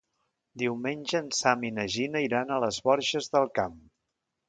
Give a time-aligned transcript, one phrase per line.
[0.61, 3.83] Diumenge en Sam i na Gina iran a les Borges del Camp.